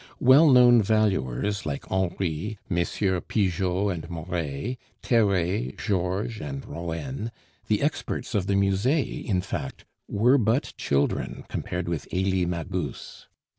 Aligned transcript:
Well 0.19 0.49
known 0.49 0.81
valuers 0.81 1.63
like 1.63 1.87
Henry, 1.89 2.57
Messrs. 2.67 3.21
Pigeot 3.27 3.89
and 3.91 4.09
Moret, 4.09 4.79
Theret, 5.03 5.77
Georges, 5.77 6.41
and 6.41 6.65
Roehn, 6.65 7.29
the 7.67 7.83
experts 7.83 8.33
of 8.33 8.47
the 8.47 8.55
Musee, 8.55 9.19
in 9.23 9.41
fact, 9.41 9.85
were 10.07 10.39
but 10.39 10.73
children 10.75 11.45
compared 11.49 11.87
with 11.87 12.07
Elie 12.11 12.47
Magus. 12.47 13.27